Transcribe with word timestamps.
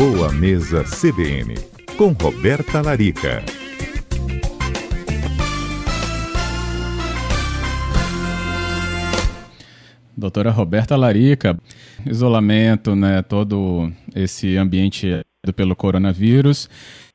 Boa 0.00 0.32
Mesa 0.32 0.82
CBN, 0.82 1.56
com 1.98 2.12
Roberta 2.12 2.80
Larica. 2.80 3.44
Doutora 10.16 10.50
Roberta 10.50 10.96
Larica, 10.96 11.54
isolamento, 12.06 12.96
né, 12.96 13.20
todo 13.20 13.92
esse 14.14 14.56
ambiente 14.56 15.20
pelo 15.54 15.76
coronavírus, 15.76 16.70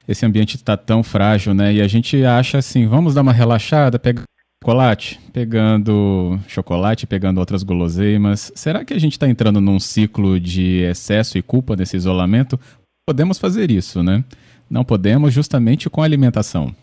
esse 0.07 0.23
ambiente 0.23 0.55
está 0.55 0.77
tão 0.77 1.01
frágil, 1.01 1.55
né, 1.55 1.73
e 1.73 1.81
a 1.81 1.87
gente 1.87 2.23
acha 2.23 2.59
assim, 2.59 2.85
vamos 2.85 3.15
dar 3.15 3.23
uma 3.23 3.33
relaxada, 3.33 3.97
pegar 3.97 4.25
chocolate, 4.65 5.19
pegando 5.31 6.39
chocolate, 6.47 7.05
pegando 7.05 7.37
outras 7.37 7.61
guloseimas. 7.61 8.51
Será 8.55 8.83
que 8.83 8.95
a 8.95 8.99
gente 8.99 9.11
está 9.11 9.29
entrando 9.29 9.61
num 9.61 9.79
ciclo 9.79 10.39
de 10.39 10.81
excesso 10.89 11.37
e 11.37 11.43
culpa 11.43 11.75
nesse 11.75 11.95
isolamento? 11.95 12.59
Podemos 13.07 13.37
fazer 13.37 13.69
isso, 13.69 14.01
né? 14.01 14.23
Não 14.67 14.83
podemos 14.83 15.31
justamente 15.31 15.87
com 15.91 16.01
a 16.01 16.05
alimentação. 16.05 16.75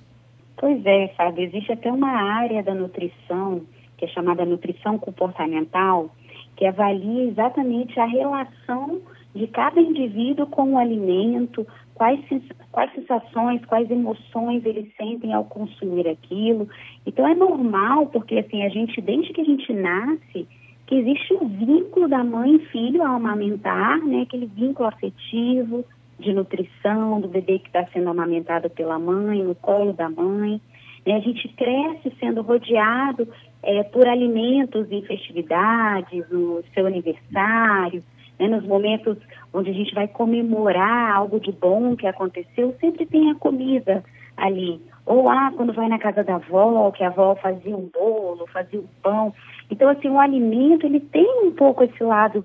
Pois 0.56 0.80
é, 0.86 1.08
Fábio, 1.16 1.42
existe 1.42 1.72
até 1.72 1.90
uma 1.90 2.12
área 2.12 2.62
da 2.62 2.72
nutrição 2.72 3.62
que 3.98 4.04
é 4.04 4.08
chamada 4.08 4.44
nutrição 4.44 5.00
comportamental, 5.00 6.14
que 6.56 6.64
avalia 6.64 7.24
exatamente 7.24 7.98
a 7.98 8.04
relação 8.04 9.00
de 9.34 9.48
cada 9.48 9.80
indivíduo 9.80 10.46
com 10.46 10.74
o 10.74 10.78
alimento, 10.78 11.66
quais, 11.92 12.20
quais 12.70 12.94
sensações, 12.94 13.64
quais 13.64 13.90
emoções 13.90 14.64
eles 14.64 14.94
sentem 14.96 15.34
ao 15.34 15.44
consumir 15.46 16.06
aquilo. 16.06 16.68
Então 17.04 17.26
é 17.26 17.34
normal, 17.34 18.06
porque 18.06 18.38
assim, 18.38 18.62
a 18.62 18.68
gente, 18.68 19.00
desde 19.00 19.32
que 19.32 19.40
a 19.40 19.44
gente 19.44 19.72
nasce, 19.72 20.46
que 20.86 20.94
existe 20.94 21.34
um 21.34 21.48
vínculo 21.48 22.06
da 22.06 22.22
mãe 22.22 22.54
e 22.54 22.66
filho 22.66 23.02
ao 23.02 23.16
amamentar, 23.16 23.98
né? 24.04 24.22
Aquele 24.22 24.46
vínculo 24.46 24.88
afetivo, 24.88 25.84
de 26.22 26.32
nutrição, 26.32 27.20
do 27.20 27.28
bebê 27.28 27.58
que 27.58 27.66
está 27.66 27.84
sendo 27.92 28.08
amamentado 28.08 28.70
pela 28.70 28.98
mãe, 28.98 29.42
no 29.42 29.54
colo 29.54 29.92
da 29.92 30.08
mãe. 30.08 30.60
Né? 31.04 31.16
A 31.16 31.20
gente 31.20 31.48
cresce 31.48 32.12
sendo 32.18 32.42
rodeado 32.42 33.28
é, 33.62 33.82
por 33.82 34.06
alimentos 34.06 34.90
em 34.90 35.02
festividades, 35.02 36.28
no 36.30 36.62
seu 36.72 36.86
aniversário, 36.86 38.02
né? 38.38 38.48
nos 38.48 38.64
momentos 38.64 39.18
onde 39.52 39.70
a 39.70 39.74
gente 39.74 39.94
vai 39.94 40.08
comemorar 40.08 41.14
algo 41.14 41.38
de 41.38 41.52
bom 41.52 41.94
que 41.96 42.06
aconteceu, 42.06 42.74
sempre 42.80 43.04
tem 43.04 43.30
a 43.30 43.34
comida 43.34 44.02
ali. 44.36 44.80
Ou 45.04 45.28
ah, 45.28 45.52
quando 45.56 45.72
vai 45.72 45.88
na 45.88 45.98
casa 45.98 46.22
da 46.22 46.36
avó, 46.36 46.90
que 46.92 47.02
a 47.02 47.08
avó 47.08 47.34
fazia 47.34 47.76
um 47.76 47.90
bolo, 47.92 48.46
fazia 48.46 48.78
um 48.78 48.86
pão. 49.02 49.34
Então, 49.68 49.88
assim, 49.88 50.08
o 50.08 50.20
alimento, 50.20 50.86
ele 50.86 51.00
tem 51.00 51.44
um 51.44 51.50
pouco 51.50 51.82
esse 51.82 52.02
lado 52.02 52.44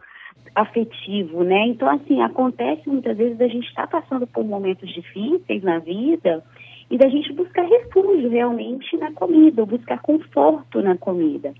afetivo, 0.56 1.44
né? 1.44 1.68
Então, 1.68 1.90
assim, 1.90 2.22
acontece 2.22 2.90
muitas 2.90 3.18
vezes 3.18 3.40
a 3.40 3.48
gente 3.48 3.68
estar 3.68 3.88
tá 3.88 4.02
passando 4.02 4.28
por 4.28 4.44
momentos 4.44 4.92
difíceis 4.94 5.64
na 5.64 5.80
vida 5.80 6.44
e 6.90 6.98
da 6.98 7.08
gente 7.10 7.34
buscar 7.34 7.64
refúgio 7.64 8.30
realmente 8.30 8.96
na 8.98 9.12
comida, 9.12 9.66
buscar 9.66 10.02
conforto 10.02 10.82
na 10.82 10.98
comida. 10.98 11.54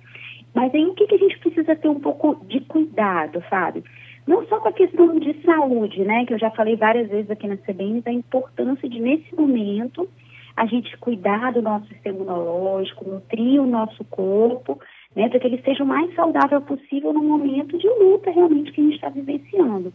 Mas 0.54 0.74
aí 0.74 0.86
o 0.86 0.94
que, 0.94 1.06
que 1.06 1.16
a 1.16 1.20
gente 1.20 1.38
precisa 1.40 1.76
ter 1.76 1.90
um 1.90 2.00
pouco 2.00 2.44
de 2.46 2.62
cuidado, 2.62 3.44
sabe? 3.50 3.84
Não 4.26 4.46
só 4.48 4.60
com 4.60 4.70
a 4.70 4.74
questão 4.74 5.18
de 5.20 5.34
saúde, 5.44 6.04
né? 6.04 6.26
Que 6.26 6.34
eu 6.34 6.40
já 6.40 6.50
falei 6.52 6.76
várias 6.76 7.10
vezes 7.10 7.30
aqui 7.30 7.48
na 7.48 7.58
CBN, 7.58 8.02
da 8.02 8.12
importância 8.12 8.90
de, 8.90 9.00
nesse 9.00 9.34
momento, 9.36 10.08
a 10.56 10.66
gente 10.66 10.98
cuidar 10.98 11.54
do 11.54 11.62
nosso 11.62 11.88
sistema 11.88 12.18
imunológico, 12.18 13.08
nutrir 13.08 13.62
o 13.62 13.68
nosso 13.68 14.04
corpo, 14.06 14.80
né? 15.18 15.28
Para 15.30 15.40
que 15.40 15.48
ele 15.48 15.62
seja 15.64 15.84
o 15.84 15.88
mais 15.88 16.14
saudável 16.14 16.62
possível 16.62 17.12
no 17.12 17.24
momento 17.24 17.76
de 17.76 17.90
luta 17.90 18.30
realmente 18.30 18.72
que 18.72 18.80
a 18.80 18.84
gente 18.84 18.96
está 18.96 19.10
vivenciando. 19.10 19.92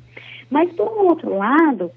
Mas, 0.50 0.72
por 0.72 0.88
um 0.88 1.06
outro 1.06 1.32
lado, 1.36 1.92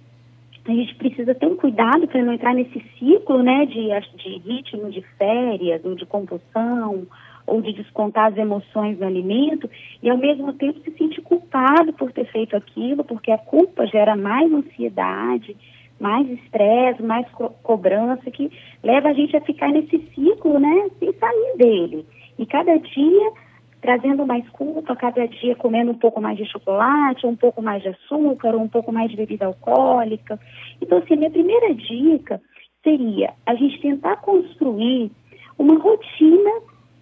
a 0.68 0.72
gente 0.72 0.94
precisa 0.94 1.34
ter 1.34 1.48
um 1.48 1.56
cuidado 1.56 2.08
para 2.08 2.22
não 2.24 2.34
entrar 2.34 2.54
nesse 2.54 2.80
ciclo 3.00 3.42
né, 3.42 3.66
de, 3.66 3.88
de 4.16 4.38
ritmo 4.48 4.92
de 4.92 5.02
férias, 5.18 5.84
ou 5.84 5.96
de 5.96 6.06
compulsão, 6.06 7.08
ou 7.48 7.62
de 7.64 7.74
descontar 7.74 8.28
as 8.28 8.38
emoções 8.38 9.00
no 9.00 9.08
alimento, 9.08 9.68
e 10.04 10.10
ao 10.10 10.18
mesmo 10.18 10.54
tempo 10.54 10.80
se 10.82 10.92
sentir 10.92 11.22
culpado 11.22 11.94
por 11.94 12.12
ter 12.12 12.26
feito 12.26 12.56
aquilo, 12.56 13.04
porque 13.04 13.32
a 13.32 13.40
culpa 13.40 13.88
gera 13.88 14.16
mais 14.16 14.52
ansiedade, 14.54 15.58
mais 16.00 16.30
estresse, 16.30 17.02
mais 17.02 17.28
co 17.32 17.50
cobrança, 17.64 18.30
que 18.30 18.52
leva 18.84 19.10
a 19.10 19.14
gente 19.14 19.36
a 19.36 19.42
ficar 19.42 19.70
nesse 19.70 19.98
ciclo, 20.14 20.60
né, 20.60 20.90
sem 21.00 21.12
sair 21.14 21.58
dele. 21.58 22.06
E 22.38 22.46
cada 22.46 22.78
dia 22.78 23.32
trazendo 23.86 24.26
mais 24.26 24.48
culpa, 24.50 24.96
cada 24.96 25.28
dia 25.28 25.56
comendo 25.56 25.92
um 25.92 25.98
pouco 25.98 26.20
mais 26.20 26.38
de 26.38 26.46
chocolate, 26.46 27.28
um 27.28 27.36
pouco 27.36 27.62
mais 27.62 27.84
de 27.84 27.90
açúcar, 27.90 28.56
um 28.56 28.68
pouco 28.68 28.92
mais 28.92 29.12
de 29.12 29.16
bebida 29.16 29.46
alcoólica. 29.46 30.40
Então, 30.82 30.98
assim, 30.98 31.16
minha 31.16 31.30
primeira 31.30 31.74
dica 31.76 32.42
seria 32.84 33.34
a 33.46 33.54
gente 33.54 33.80
tentar 33.80 34.18
construir 34.18 35.12
uma 35.58 35.78
rotina 35.78 36.52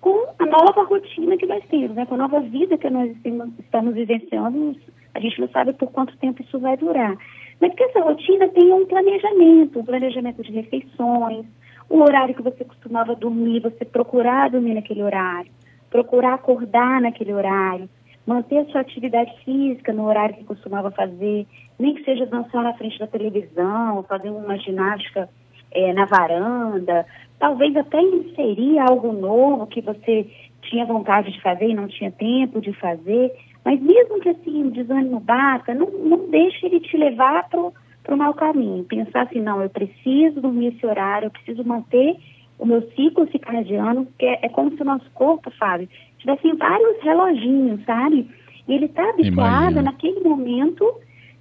com 0.02 0.28
a 0.38 0.46
nova 0.46 0.84
rotina 0.84 1.38
que 1.38 1.46
nós 1.46 1.64
temos, 1.70 1.96
né? 1.96 2.06
com 2.06 2.16
a 2.16 2.18
nova 2.18 2.42
vida 2.42 2.78
que 2.78 2.90
nós 2.90 3.16
estamos 3.58 3.94
vivenciando. 3.94 4.76
A 5.14 5.20
gente 5.22 5.40
não 5.40 5.48
sabe 5.50 5.72
por 5.74 5.90
quanto 5.90 6.18
tempo 6.18 6.42
isso 6.42 6.60
vai 6.60 6.76
durar. 6.76 7.18
Mas 7.62 7.74
que 7.76 7.84
essa 7.84 8.02
rotina 8.02 8.50
tenha 8.50 8.76
um 8.76 8.86
planejamento, 8.86 9.80
um 9.80 9.86
planejamento 9.86 10.44
de 10.44 10.52
refeições, 10.52 11.46
o 11.90 12.02
horário 12.02 12.36
que 12.36 12.42
você 12.42 12.64
costumava 12.64 13.16
dormir, 13.16 13.62
você 13.62 13.86
procurar 13.86 14.50
dormir 14.50 14.74
naquele 14.74 15.04
horário 15.04 15.52
procurar 15.94 16.34
acordar 16.34 17.00
naquele 17.00 17.32
horário, 17.32 17.88
manter 18.26 18.58
a 18.58 18.66
sua 18.66 18.82
atividade 18.82 19.32
física 19.46 19.94
no 19.94 20.08
horário 20.08 20.34
que 20.34 20.44
costumava 20.44 20.90
fazer, 20.90 21.46
nem 21.78 21.94
que 21.94 22.04
seja 22.04 22.26
dançar 22.26 22.64
na 22.64 22.74
frente 22.74 22.98
da 22.98 23.06
televisão, 23.06 24.02
fazer 24.10 24.32
uma 24.32 24.58
ginástica 24.58 25.30
é, 25.72 25.94
na 25.94 26.06
varanda, 26.06 27.06
talvez 27.38 27.78
até 27.78 28.02
inserir 28.02 28.80
algo 28.80 29.14
novo 29.14 29.68
que 29.68 29.82
você 29.82 30.28
tinha 30.64 30.84
vontade 30.84 31.32
de 31.32 31.40
fazer 31.42 31.70
e 31.70 31.76
não 31.76 31.88
tinha 31.88 32.12
tempo 32.12 32.60
de 32.60 32.74
fazer, 32.74 33.32
mas 33.64 33.80
mesmo 33.80 34.20
que 34.20 34.30
assim 34.30 34.64
o 34.64 34.72
desânimo 34.72 35.20
bata, 35.20 35.76
não, 35.76 35.92
não 35.92 36.28
deixe 36.28 36.66
ele 36.66 36.80
te 36.80 36.98
levar 36.98 37.48
para 37.50 37.72
o 38.12 38.18
mau 38.18 38.34
caminho. 38.34 38.84
Pensar 38.84 39.24
assim, 39.24 39.40
não, 39.40 39.62
eu 39.62 39.70
preciso 39.70 40.42
dormir 40.42 40.76
esse 40.76 40.86
horário, 40.86 41.28
eu 41.28 41.32
preciso 41.32 41.64
manter 41.64 42.18
o 42.60 42.66
meu 42.66 42.82
ciclo 42.92 43.30
circadiano, 43.32 44.08
que 44.18 44.26
é, 44.26 44.40
é 44.44 44.50
como 44.50 44.76
se 44.76 44.82
o 44.82 44.86
nosse 44.86 45.10
corpo, 45.14 45.52
sabe, 45.58 45.90
tivesse 46.20 46.52
vários 46.54 47.02
reloginhos, 47.02 47.84
sabe? 47.86 48.30
E 48.68 48.74
ele 48.74 48.86
está 48.86 49.10
habituado 49.10 49.74
Imagina. 49.74 49.82
naquele 49.82 50.20
momento 50.22 50.86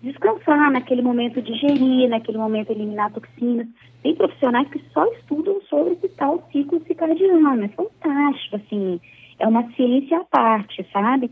descansar, 0.03 0.71
naquele 0.71 1.01
momento 1.01 1.41
digerir, 1.41 2.09
naquele 2.09 2.39
momento 2.39 2.71
eliminar 2.71 3.13
toxinas. 3.13 3.69
Tem 4.03 4.17
profissionais 4.17 4.69
que 4.69 4.81
só 4.93 5.07
estudam 5.13 5.61
sobre 5.71 5.93
esse 5.93 6.09
tal 6.09 6.43
ciclo 6.51 6.83
circadiano. 6.85 7.65
É 7.65 7.69
fantástico, 7.69 8.57
assim. 8.57 9.01
É 9.39 9.47
uma 9.47 9.63
ciência 9.73 10.19
à 10.19 10.25
parte, 10.25 10.85
sabe? 10.93 11.31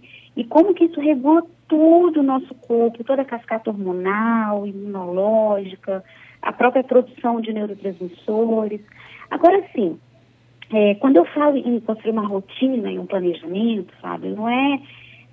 Como 0.51 0.75
que 0.75 0.85
isso 0.85 1.01
regula 1.01 1.43
todo 1.69 2.19
o 2.21 2.23
nosso 2.23 2.53
corpo, 2.57 3.05
toda 3.05 3.23
a 3.23 3.25
cascata 3.25 3.71
hormonal, 3.71 4.67
imunológica, 4.67 6.05
a 6.43 6.53
própria 6.53 6.83
produção 6.83 7.41
de 7.41 7.53
neurotransmissores. 7.53 8.81
Agora 9.31 9.65
sim, 9.73 9.99
é, 10.73 10.97
quando 10.97 11.17
eu 11.17 11.25
falo 11.27 11.57
em 11.57 11.79
construir 11.81 12.11
uma 12.11 12.27
rotina 12.27 12.91
e 12.91 12.99
um 12.99 13.07
planejamento, 13.07 13.95
sabe, 14.03 14.29
não 14.29 14.49
é 14.49 14.81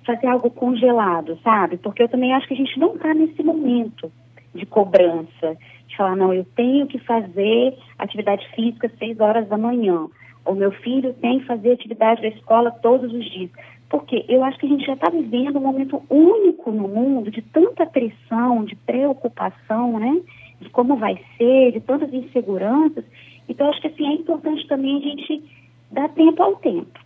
fazer 0.06 0.28
algo 0.28 0.50
congelado, 0.50 1.36
sabe? 1.42 1.76
Porque 1.76 2.02
eu 2.02 2.08
também 2.08 2.32
acho 2.32 2.46
que 2.46 2.54
a 2.54 2.56
gente 2.56 2.78
não 2.78 2.94
está 2.94 3.12
nesse 3.12 3.42
momento 3.42 4.10
de 4.54 4.64
cobrança, 4.64 5.56
de 5.86 5.96
falar, 5.96 6.16
não, 6.16 6.32
eu 6.32 6.44
tenho 6.56 6.86
que 6.86 6.98
fazer 7.00 7.76
atividade 7.98 8.48
física 8.54 8.86
às 8.86 8.98
seis 8.98 9.18
horas 9.18 9.48
da 9.48 9.58
manhã, 9.58 10.06
ou 10.44 10.54
meu 10.54 10.70
filho 10.70 11.12
tem 11.14 11.40
que 11.40 11.46
fazer 11.46 11.72
atividade 11.72 12.22
da 12.22 12.28
escola 12.28 12.70
todos 12.70 13.12
os 13.12 13.24
dias. 13.30 13.50
Porque 13.88 14.24
eu 14.28 14.44
acho 14.44 14.58
que 14.58 14.66
a 14.66 14.68
gente 14.68 14.84
já 14.84 14.94
está 14.94 15.08
vivendo 15.08 15.58
um 15.58 15.62
momento 15.62 16.02
único 16.10 16.70
no 16.70 16.88
mundo 16.88 17.30
de 17.30 17.40
tanta 17.40 17.86
pressão, 17.86 18.64
de 18.64 18.76
preocupação, 18.76 19.98
né? 19.98 20.20
De 20.60 20.68
como 20.70 20.96
vai 20.96 21.18
ser, 21.36 21.72
de 21.72 21.80
tantas 21.80 22.12
inseguranças, 22.12 23.04
então, 23.48 23.68
acho 23.70 23.80
que 23.80 23.88
assim, 23.88 24.06
é 24.06 24.12
importante 24.12 24.66
também 24.66 24.98
a 24.98 25.00
gente 25.00 25.42
dar 25.90 26.08
tempo 26.10 26.42
ao 26.42 26.56
tempo, 26.56 27.00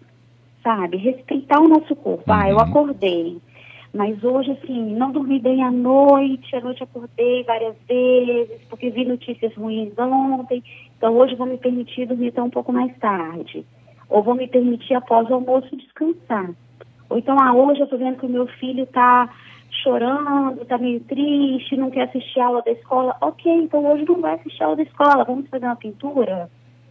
sabe? 0.62 0.96
Respeitar 0.96 1.61
o 1.61 1.69
nosso 1.69 1.94
corpo. 1.94 2.25
Ah, 2.26 2.49
eu 2.49 2.56
uhum. 2.56 2.62
acordei, 2.62 3.38
mas 3.94 4.23
hoje, 4.25 4.50
assim, 4.50 4.94
não 4.96 5.12
dormi 5.12 5.38
bem 5.38 5.62
à 5.62 5.70
noite, 5.70 6.56
à 6.56 6.61
noite 6.61 6.82
acordei 6.82 7.44
várias 7.44 7.76
vezes, 7.88 8.61
porque 8.69 8.90
vi 8.90 9.05
notícias 9.05 9.55
ruins 9.55 9.96
ontem, 9.96 10.62
então 10.96 11.17
hoje 11.17 11.37
vou 11.37 11.46
me 11.46 11.58
permitir 11.58 12.06
dormir 12.06 12.28
até 12.28 12.43
um 12.43 12.50
pouco 12.50 12.73
mais 12.73 12.96
tarde. 12.99 13.64
Ou 14.08 14.23
vou 14.23 14.35
me 14.35 14.49
permitir, 14.49 14.94
após 14.94 15.31
o 15.31 15.35
almoço, 15.35 15.75
descansar. 15.76 16.50
Ou 17.12 17.19
então, 17.19 17.38
ah, 17.38 17.53
hoje 17.53 17.81
eu 17.81 17.85
estou 17.85 17.99
vendo 17.99 18.19
que 18.19 18.26
o 18.26 18.31
meu 18.31 18.47
filho 18.47 18.85
está 18.85 19.29
chorando, 19.82 20.62
está 20.62 20.79
meio 20.79 21.00
triste, 21.00 21.76
não 21.76 21.91
quer 21.91 22.09
assistir 22.09 22.41
a 22.41 22.47
aula 22.47 22.62
da 22.62 22.73
escola. 22.73 23.14
Ok, 23.20 23.53
então 23.53 23.85
hoje 23.85 24.05
não 24.06 24.20
vai 24.20 24.35
assistir 24.35 24.62
a 24.62 24.67
aula 24.67 24.76
da 24.76 24.82
escola, 24.82 25.25
vamos 25.25 25.49
fazer 25.49 25.67
uma 25.67 25.76
pintura? 25.76 26.50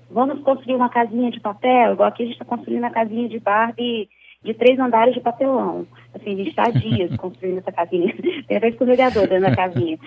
Vamos 0.10 0.44
construir 0.44 0.76
uma 0.76 0.90
casinha 0.90 1.32
de 1.32 1.40
papel, 1.40 1.94
igual 1.94 2.10
aqui 2.10 2.24
a 2.24 2.26
gente 2.26 2.36
está 2.36 2.46
construindo 2.46 2.84
a 2.84 2.90
casinha 2.92 3.28
de 3.28 3.40
Barbie 3.40 4.10
de 4.44 4.54
três 4.54 4.78
andares 4.80 5.14
de 5.14 5.22
papelão. 5.22 5.88
Assim, 6.14 6.34
a 6.34 6.36
gente 6.36 6.50
está 6.50 6.70
dias 6.70 7.16
construindo 7.16 7.60
essa 7.60 7.72
casinha. 7.72 8.14
Tem 8.48 8.58
até 8.58 8.70
escorregador 8.70 9.28
dentro 9.28 9.50
da 9.50 9.56
casinha. 9.56 9.98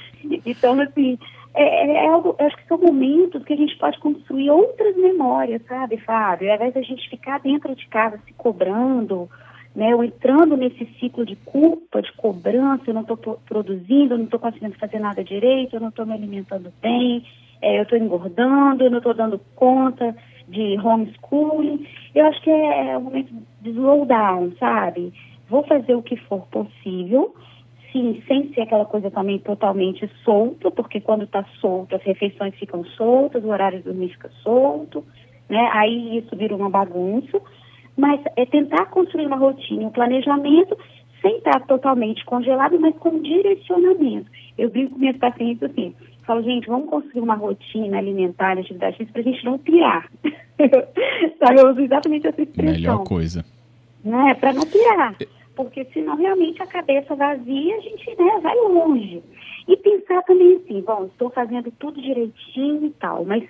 Então, 0.44 0.81
assim, 0.81 1.19
é, 1.55 1.62
é, 1.62 2.05
é 2.05 2.08
algo, 2.08 2.34
acho 2.38 2.56
que 2.56 2.66
são 2.66 2.78
momentos 2.78 3.44
que 3.44 3.52
a 3.52 3.56
gente 3.56 3.76
pode 3.78 3.99
construir 4.00 4.50
outras 4.50 4.96
memórias, 4.96 5.62
sabe, 5.66 5.96
Fábio? 5.99 6.50
Ao 6.50 6.56
invés 6.56 6.75
da 6.75 6.82
gente 6.82 7.08
ficar 7.08 7.38
dentro 7.40 7.75
de 7.76 7.87
casa 7.87 8.19
se 8.26 8.32
cobrando, 8.34 9.28
né, 9.75 9.94
ou 9.94 10.05
entrando 10.05 10.56
nesse 10.56 10.87
ciclo 11.00 11.26
de 11.26 11.35
culpa, 11.37 12.00
de 12.00 12.12
cobrança, 12.12 12.85
eu 12.87 12.94
não 12.94 13.03
estou 13.03 13.17
produzindo, 13.17 14.15
eu 14.15 14.19
não 14.19 14.25
estou 14.26 14.38
conseguindo 14.38 14.79
fazer 14.79 15.00
nada 15.00 15.25
direito, 15.25 15.75
eu 15.75 15.81
não 15.81 15.88
estou 15.88 16.06
me 16.06 16.12
alimentando 16.12 16.73
bem, 16.81 17.25
é, 17.61 17.79
eu 17.79 17.82
estou 17.82 17.99
engordando, 17.99 18.85
eu 18.85 18.91
não 18.91 18.99
estou 18.99 19.15
dando 19.15 19.41
conta 19.56 20.15
de 20.47 20.79
homeschooling. 20.79 21.87
Eu 22.15 22.26
acho 22.26 22.41
que 22.43 22.50
é, 22.50 22.91
é 22.91 22.99
o 22.99 23.00
momento 23.00 23.35
de 23.62 23.71
slow 23.71 24.06
down, 24.06 24.53
sabe? 24.61 25.12
Vou 25.49 25.65
fazer 25.65 25.94
o 25.94 26.03
que 26.03 26.17
for 26.17 26.47
possível, 26.47 27.35
sim, 27.91 28.23
sem 28.29 28.53
ser 28.55 28.62
aquela 28.62 28.85
coisa 28.85 29.11
também 29.11 29.41
totalmente 29.41 30.09
solta, 30.25 30.71
porque 30.71 31.00
quando 31.00 31.25
está 31.25 31.44
solto, 31.61 31.97
as 31.97 32.03
refeições 32.03 32.55
ficam 32.55 32.85
soltas, 32.85 33.43
o 33.43 33.49
horário 33.49 33.79
de 33.79 33.85
dormir 33.85 34.11
fica 34.11 34.31
solto, 34.43 35.05
né? 35.49 35.69
Aí 35.73 36.19
isso 36.19 36.37
vira 36.37 36.55
uma 36.55 36.71
bagunça 36.71 37.41
mas 37.96 38.20
é 38.37 38.44
tentar 38.46 38.87
construir 38.87 39.26
uma 39.26 39.37
rotina, 39.37 39.87
um 39.87 39.91
planejamento, 39.91 40.76
sem 41.23 41.38
estar 41.38 41.61
totalmente 41.67 42.25
congelado, 42.25 42.79
mas 42.79 42.94
com 42.96 43.20
direcionamento. 43.20 44.31
Eu 44.58 44.70
brinco 44.70 44.93
com 44.93 44.99
minhas 44.99 45.17
pacientes 45.17 45.62
assim, 45.62 45.94
falo, 46.26 46.43
gente, 46.43 46.67
vamos 46.67 46.88
construir 46.88 47.23
uma 47.23 47.35
rotina 47.35 47.99
alimentar, 47.99 48.58
atividade 48.58 48.96
física, 48.96 49.12
para 49.12 49.23
a 49.23 49.32
gente 49.32 49.44
não 49.44 49.58
pirar. 49.58 50.11
Sabe, 51.38 51.61
eu 51.61 51.70
uso 51.70 51.81
exatamente 51.81 52.26
essa 52.26 52.43
expressão. 52.43 52.75
Melhor 52.75 53.05
coisa. 53.05 53.44
Né, 54.05 54.35
para 54.35 54.52
não 54.52 54.62
pirar. 54.62 55.17
Porque 55.56 55.85
senão 55.93 56.17
realmente 56.17 56.62
a 56.62 56.67
cabeça 56.67 57.14
vazia, 57.14 57.76
a 57.76 57.81
gente 57.81 58.08
né, 58.19 58.40
vai 58.43 58.56
longe. 58.56 59.23
E 59.69 59.76
pensar 59.76 60.23
também 60.23 60.56
assim, 60.56 60.82
bom, 60.82 61.06
estou 61.06 61.31
fazendo 61.31 61.70
tudo 61.79 62.02
direitinho 62.02 62.87
e 62.87 62.90
tal, 62.90 63.25
mas 63.25 63.44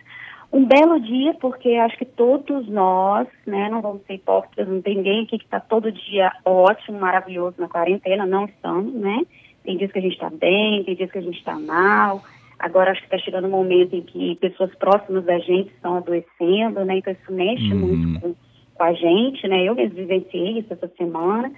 um 0.53 0.65
belo 0.65 1.01
dia, 1.01 1.35
porque 1.35 1.71
acho 1.75 1.97
que 1.97 2.05
todos 2.05 2.69
nós, 2.69 3.27
né, 3.47 3.69
não 3.69 3.81
vamos 3.81 4.03
ser 4.07 4.15
hipócritas, 4.15 4.69
não 4.69 4.81
tem 4.81 4.97
ninguém 4.97 5.25
aqui 5.25 5.39
que 5.39 5.45
está 5.45 5.61
todo 5.61 5.91
dia 5.91 6.33
ótimo, 6.45 6.99
maravilhoso 6.99 7.57
na 7.59 7.69
quarentena, 7.69 8.25
não 8.25 8.45
estamos, 8.45 8.95
né? 8.95 9.23
Tem 9.65 9.77
dias 9.77 9.91
que 9.91 9.99
a 9.99 10.03
gente 10.03 10.13
está 10.13 10.31
bem, 10.31 10.85
tem 10.85 10.95
dias 10.95 11.11
que 11.11 11.19
a 11.19 11.23
gente 11.23 11.39
está 11.39 11.59
mal. 11.59 12.23
Agora 12.59 12.93
acho 12.93 13.01
que 13.01 13.07
está 13.07 13.19
chegando 13.19 13.47
um 13.47 13.51
momento 13.51 13.97
em 13.97 14.03
que 14.03 14.37
pessoas 14.37 14.75
próximas 14.77 15.25
da 15.25 15.39
gente 15.39 15.71
estão 15.71 15.97
adoecendo, 15.97 16.85
né? 16.85 16.99
Então 16.99 17.13
isso 17.13 17.33
mexe 17.33 17.73
uhum. 17.73 17.79
muito 17.79 18.21
com, 18.21 18.35
com 18.75 18.83
a 18.83 18.93
gente, 18.93 19.49
né? 19.49 19.65
Eu 19.65 19.75
mesmo 19.75 19.97
vivenciei 19.97 20.59
isso 20.59 20.73
essa 20.73 20.89
semana. 20.97 21.51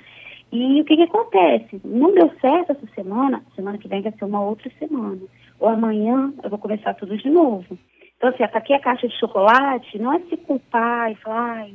E 0.52 0.80
o 0.80 0.84
que, 0.84 0.96
que 0.96 1.02
acontece? 1.02 1.80
Não 1.84 2.14
deu 2.14 2.30
certo 2.40 2.72
essa 2.72 2.86
semana, 2.94 3.42
semana 3.54 3.78
que 3.78 3.88
vem 3.88 4.02
vai 4.02 4.12
ser 4.12 4.24
uma 4.24 4.40
outra 4.40 4.70
semana. 4.78 5.20
Ou 5.58 5.68
amanhã 5.68 6.32
eu 6.42 6.48
vou 6.48 6.58
começar 6.58 6.94
tudo 6.94 7.16
de 7.16 7.28
novo. 7.28 7.76
Então, 8.26 8.34
assim, 8.34 8.56
aqui 8.56 8.72
a 8.72 8.80
caixa 8.80 9.06
de 9.06 9.16
chocolate 9.20 9.98
não 10.00 10.12
é 10.12 10.18
se 10.18 10.36
culpar 10.36 11.12
e 11.12 11.14
falar, 11.14 11.58
ai, 11.60 11.74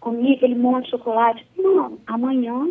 comi 0.00 0.32
aquele 0.32 0.54
monte 0.54 0.84
de 0.84 0.92
chocolate. 0.92 1.46
Não, 1.58 1.98
amanhã 2.06 2.68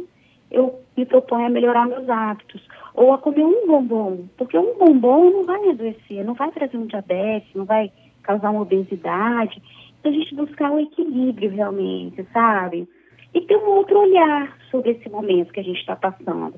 eu 0.49 0.79
me 0.97 1.05
proponho 1.05 1.45
a 1.45 1.49
melhorar 1.49 1.85
meus 1.85 2.09
hábitos. 2.09 2.59
Ou 2.95 3.13
a 3.13 3.19
comer 3.19 3.43
um 3.43 3.67
bombom, 3.67 4.25
porque 4.35 4.57
um 4.57 4.75
bombom 4.79 5.29
não 5.29 5.45
vai 5.45 5.69
adoecer, 5.69 6.25
não 6.25 6.33
vai 6.33 6.49
trazer 6.49 6.75
um 6.75 6.87
diabetes, 6.87 7.53
não 7.53 7.65
vai 7.65 7.91
causar 8.23 8.49
uma 8.49 8.61
obesidade. 8.61 9.61
Então, 9.99 10.11
a 10.11 10.15
gente 10.15 10.33
buscar 10.33 10.71
o 10.71 10.79
equilíbrio 10.79 11.51
realmente, 11.51 12.25
sabe? 12.33 12.89
E 13.31 13.41
ter 13.41 13.57
um 13.57 13.67
outro 13.67 13.99
olhar 13.99 14.57
sobre 14.71 14.91
esse 14.91 15.07
momento 15.07 15.53
que 15.53 15.59
a 15.59 15.63
gente 15.63 15.79
está 15.79 15.95
passando. 15.95 16.55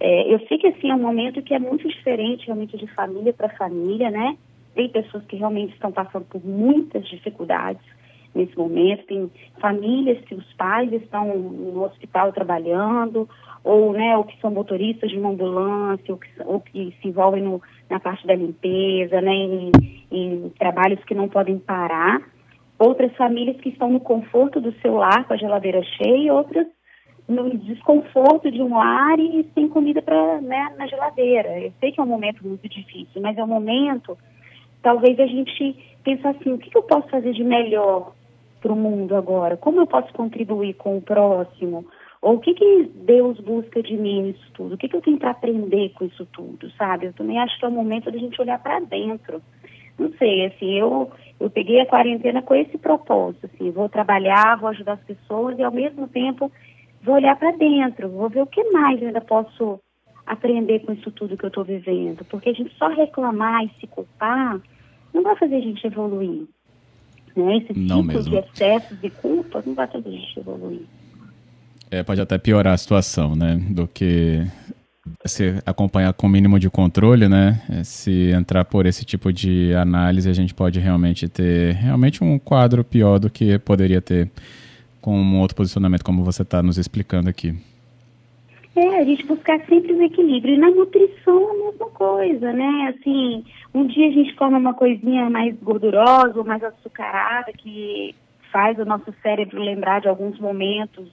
É, 0.00 0.32
eu 0.32 0.38
sei 0.46 0.56
que, 0.56 0.68
assim, 0.68 0.90
é 0.90 0.94
um 0.94 1.02
momento 1.02 1.42
que 1.42 1.52
é 1.52 1.58
muito 1.58 1.86
diferente 1.86 2.46
realmente 2.46 2.78
de 2.78 2.86
família 2.94 3.34
para 3.34 3.50
família, 3.50 4.10
né? 4.10 4.38
Tem 4.74 4.88
pessoas 4.88 5.24
que 5.26 5.36
realmente 5.36 5.72
estão 5.72 5.92
passando 5.92 6.24
por 6.24 6.44
muitas 6.44 7.06
dificuldades 7.08 7.82
nesse 8.34 8.56
momento. 8.56 9.06
Tem 9.06 9.30
famílias 9.60 10.20
que 10.24 10.34
os 10.34 10.52
pais 10.54 10.92
estão 10.92 11.36
no 11.38 11.84
hospital 11.84 12.32
trabalhando, 12.32 13.28
ou, 13.62 13.92
né, 13.92 14.16
ou 14.16 14.24
que 14.24 14.38
são 14.40 14.50
motoristas 14.50 15.10
de 15.10 15.18
uma 15.18 15.30
ambulância, 15.30 16.12
ou 16.12 16.18
que, 16.18 16.28
ou 16.44 16.60
que 16.60 16.94
se 17.00 17.08
envolvem 17.08 17.42
no, 17.42 17.62
na 17.88 18.00
parte 18.00 18.26
da 18.26 18.34
limpeza, 18.34 19.20
né, 19.20 19.32
em, 19.32 19.72
em 20.10 20.48
trabalhos 20.58 21.02
que 21.04 21.14
não 21.14 21.28
podem 21.28 21.58
parar. 21.58 22.20
Outras 22.78 23.14
famílias 23.16 23.56
que 23.58 23.68
estão 23.68 23.90
no 23.90 24.00
conforto 24.00 24.60
do 24.60 24.72
seu 24.80 24.94
lar 24.94 25.24
com 25.26 25.34
a 25.34 25.36
geladeira 25.36 25.82
cheia, 25.82 26.34
outras 26.34 26.66
no 27.26 27.56
desconforto 27.56 28.50
de 28.50 28.60
um 28.60 28.76
lar 28.76 29.18
e 29.18 29.48
sem 29.54 29.66
comida 29.68 30.02
pra, 30.02 30.40
né, 30.42 30.74
na 30.76 30.86
geladeira. 30.86 31.58
Eu 31.58 31.72
sei 31.80 31.90
que 31.90 31.98
é 31.98 32.02
um 32.02 32.06
momento 32.06 32.46
muito 32.46 32.68
difícil, 32.68 33.22
mas 33.22 33.38
é 33.38 33.42
um 33.42 33.46
momento 33.46 34.18
talvez 34.84 35.18
a 35.18 35.26
gente 35.26 35.76
pense 36.04 36.24
assim, 36.26 36.52
o 36.52 36.58
que, 36.58 36.76
eu 36.76 36.82
posso 36.82 37.08
fazer 37.08 37.32
de 37.32 37.42
melhor 37.42 38.12
para 38.60 38.72
o 38.72 38.76
mundo 38.76 39.16
agora? 39.16 39.56
Como 39.56 39.80
eu 39.80 39.86
posso 39.86 40.12
contribuir 40.12 40.74
com 40.74 40.98
o 40.98 41.02
próximo? 41.02 41.84
Ou 42.22 42.34
o 42.34 42.38
que, 42.38 42.54
que 42.54 42.90
Deus 42.94 43.40
busca 43.40 43.82
de 43.82 43.96
mim 43.96 44.22
nisso 44.22 44.46
tudo? 44.52 44.74
O 44.74 44.78
que, 44.78 44.88
que 44.88 44.94
eu 44.94 45.00
tenho 45.00 45.18
para 45.18 45.30
aprender 45.30 45.90
com 45.94 46.04
isso 46.04 46.24
tudo, 46.26 46.70
sabe? 46.72 47.06
Eu 47.06 47.12
também 47.14 47.38
acho 47.38 47.58
que 47.58 47.64
é 47.64 47.68
o 47.68 47.72
momento 47.72 48.10
da 48.10 48.18
gente 48.18 48.40
olhar 48.40 48.62
para 48.62 48.78
dentro. 48.80 49.42
Não 49.98 50.12
sei, 50.18 50.46
assim, 50.46 50.78
eu, 50.78 51.10
eu 51.40 51.50
peguei 51.50 51.80
a 51.80 51.86
quarentena 51.86 52.42
com 52.42 52.54
esse 52.54 52.76
propósito, 52.76 53.46
assim, 53.46 53.70
vou 53.70 53.88
trabalhar, 53.88 54.58
vou 54.58 54.68
ajudar 54.68 54.94
as 54.94 55.04
pessoas 55.04 55.58
e 55.58 55.62
ao 55.62 55.72
mesmo 55.72 56.08
tempo 56.08 56.50
vou 57.02 57.14
olhar 57.14 57.36
para 57.36 57.52
dentro, 57.52 58.08
vou 58.08 58.28
ver 58.28 58.42
o 58.42 58.46
que 58.46 58.64
mais 58.70 59.00
eu 59.00 59.08
ainda 59.08 59.20
posso 59.20 59.78
aprender 60.26 60.80
com 60.80 60.92
isso 60.92 61.10
tudo 61.12 61.36
que 61.36 61.44
eu 61.44 61.48
estou 61.48 61.64
vivendo. 61.64 62.24
Porque 62.24 62.48
a 62.48 62.52
gente 62.52 62.74
só 62.76 62.88
reclamar 62.88 63.64
e 63.64 63.70
se 63.78 63.86
culpar 63.86 64.60
não 65.14 65.22
vai 65.22 65.36
fazer 65.36 65.54
a 65.54 65.60
gente 65.60 65.86
evoluir. 65.86 66.42
Né? 67.36 67.56
Esse 67.58 67.78
não 67.78 68.02
tipo 68.02 68.14
mesmo. 68.14 68.30
de 68.30 68.36
excessos 68.36 69.00
de 69.00 69.10
culpa 69.10 69.62
não 69.64 69.74
vai 69.74 69.86
fazer 69.86 70.08
a 70.08 70.12
gente 70.12 70.38
evoluir. 70.38 70.82
É, 71.90 72.02
pode 72.02 72.20
até 72.20 72.36
piorar 72.36 72.74
a 72.74 72.76
situação, 72.76 73.36
né? 73.36 73.56
Do 73.70 73.86
que 73.86 74.44
se 75.26 75.54
acompanhar 75.64 76.12
com 76.14 76.26
o 76.26 76.30
mínimo 76.30 76.58
de 76.58 76.68
controle, 76.68 77.28
né? 77.28 77.62
É, 77.70 77.84
se 77.84 78.30
entrar 78.30 78.64
por 78.64 78.86
esse 78.86 79.04
tipo 79.04 79.32
de 79.32 79.74
análise, 79.74 80.28
a 80.28 80.32
gente 80.32 80.52
pode 80.52 80.80
realmente 80.80 81.28
ter 81.28 81.74
realmente 81.74 82.24
um 82.24 82.38
quadro 82.38 82.82
pior 82.82 83.18
do 83.18 83.30
que 83.30 83.58
poderia 83.58 84.00
ter 84.00 84.30
com 85.00 85.20
um 85.20 85.38
outro 85.40 85.54
posicionamento, 85.54 86.02
como 86.02 86.24
você 86.24 86.42
está 86.42 86.62
nos 86.62 86.78
explicando 86.78 87.28
aqui. 87.28 87.54
É, 88.76 88.98
a 88.98 89.04
gente 89.04 89.24
buscar 89.26 89.60
sempre 89.66 89.92
o 89.92 90.02
equilíbrio. 90.02 90.54
E 90.54 90.58
na 90.58 90.70
nutrição 90.70 91.50
a 91.50 91.54
mesma 91.54 91.86
coisa, 91.90 92.52
né? 92.52 92.94
Assim, 92.94 93.44
um 93.72 93.86
dia 93.86 94.08
a 94.08 94.12
gente 94.12 94.34
come 94.34 94.56
uma 94.56 94.74
coisinha 94.74 95.30
mais 95.30 95.56
gordurosa 95.60 96.36
ou 96.36 96.44
mais 96.44 96.62
açucarada, 96.62 97.52
que 97.52 98.14
faz 98.50 98.78
o 98.78 98.84
nosso 98.84 99.12
cérebro 99.22 99.60
lembrar 99.60 100.00
de 100.00 100.08
alguns 100.08 100.38
momentos, 100.38 101.08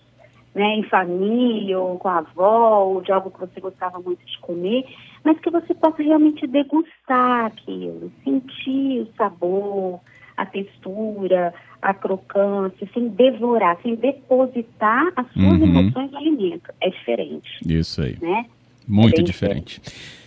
né, 0.53 0.75
em 0.75 0.83
família, 0.83 1.79
ou 1.79 1.97
com 1.97 2.07
a 2.07 2.19
avó, 2.19 2.86
ou 2.86 3.01
de 3.01 3.12
algo 3.12 3.31
que 3.31 3.39
você 3.39 3.59
gostava 3.59 4.00
muito 4.00 4.24
de 4.25 4.38
comer, 4.39 4.86
mas 5.24 5.39
que 5.39 5.50
você 5.50 5.74
possa 5.74 6.03
realmente 6.03 6.45
degustar 6.45 7.45
aquilo, 7.45 8.12
sentir 8.24 9.01
o 9.01 9.07
sabor, 9.15 10.00
a 10.41 10.45
textura, 10.45 11.53
a 11.81 11.93
crocância, 11.93 12.88
sem 12.93 13.10
devorar, 13.10 13.77
sem 13.83 13.95
depositar 13.95 15.12
as 15.15 15.31
suas 15.33 15.60
uhum. 15.60 15.63
emoções 15.63 16.12
no 16.12 16.17
alimento. 16.17 16.74
É 16.81 16.89
diferente. 16.89 17.50
Isso 17.65 18.01
aí. 18.01 18.17
Né? 18.19 18.45
Muito 18.88 19.21
é 19.21 19.24
diferente. 19.24 19.79
diferente. 19.79 20.21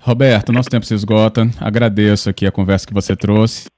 Roberto, 0.00 0.52
nosso 0.52 0.70
tempo 0.70 0.86
se 0.86 0.94
esgota. 0.94 1.48
Agradeço 1.60 2.30
aqui 2.30 2.46
a 2.46 2.50
conversa 2.50 2.86
que 2.86 2.94
você 2.94 3.14
trouxe. 3.14 3.68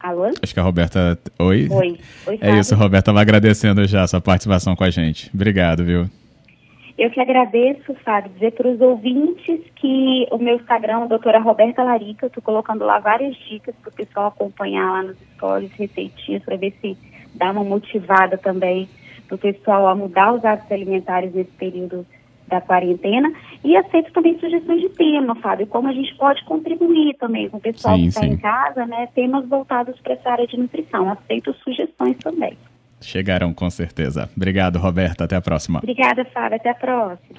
Alô? 0.00 0.30
Acho 0.42 0.52
que 0.52 0.60
a 0.60 0.62
Roberta. 0.62 1.18
Oi? 1.38 1.68
Oi. 1.70 1.98
Oi 2.26 2.38
é 2.40 2.58
isso, 2.58 2.74
Roberta. 2.74 3.10
Estava 3.10 3.20
agradecendo 3.20 3.86
já 3.86 4.02
a 4.02 4.06
sua 4.06 4.20
participação 4.20 4.74
com 4.74 4.84
a 4.84 4.90
gente. 4.90 5.30
Obrigado, 5.32 5.84
viu? 5.84 6.10
Eu 6.96 7.10
que 7.10 7.20
agradeço, 7.20 7.92
Fábio, 8.04 8.30
dizer 8.34 8.52
para 8.52 8.68
os 8.68 8.80
ouvintes 8.80 9.60
que 9.74 10.28
o 10.30 10.38
meu 10.38 10.56
Instagram, 10.56 11.02
a 11.02 11.06
doutora 11.06 11.40
Roberta 11.40 11.82
Larica, 11.82 12.26
eu 12.26 12.28
estou 12.28 12.42
colocando 12.42 12.84
lá 12.84 13.00
várias 13.00 13.34
dicas 13.48 13.74
para 13.82 13.90
o 13.90 13.94
pessoal 13.94 14.26
acompanhar 14.28 14.90
lá 14.92 15.02
nos 15.02 15.16
stories, 15.34 15.72
receitinhas, 15.72 16.44
para 16.44 16.56
ver 16.56 16.72
se 16.80 16.96
dá 17.34 17.50
uma 17.50 17.64
motivada 17.64 18.38
também 18.38 18.88
para 19.26 19.34
o 19.34 19.38
pessoal 19.38 19.88
a 19.88 19.94
mudar 19.94 20.34
os 20.34 20.44
hábitos 20.44 20.70
alimentares 20.70 21.34
nesse 21.34 21.50
período 21.52 22.06
da 22.46 22.60
quarentena. 22.60 23.32
E 23.64 23.76
aceito 23.76 24.12
também 24.12 24.38
sugestões 24.38 24.80
de 24.80 24.90
tema, 24.90 25.34
Fábio, 25.36 25.66
como 25.66 25.88
a 25.88 25.92
gente 25.92 26.14
pode 26.14 26.44
contribuir 26.44 27.14
também 27.14 27.48
com 27.48 27.56
o 27.56 27.60
pessoal 27.60 27.96
sim, 27.96 28.02
que 28.02 28.08
está 28.08 28.26
em 28.26 28.36
casa, 28.36 28.86
né? 28.86 29.08
Temas 29.14 29.48
voltados 29.48 29.98
para 30.00 30.12
essa 30.12 30.30
área 30.30 30.46
de 30.46 30.56
nutrição. 30.56 31.10
Aceito 31.10 31.52
sugestões 31.54 32.16
também. 32.18 32.56
Chegarão 33.04 33.52
com 33.52 33.68
certeza. 33.68 34.28
Obrigado, 34.34 34.78
Roberta. 34.78 35.24
Até 35.24 35.36
a 35.36 35.40
próxima. 35.40 35.78
Obrigada, 35.78 36.24
Fábio. 36.24 36.56
Até 36.56 36.70
a 36.70 36.74
próxima. 36.74 37.38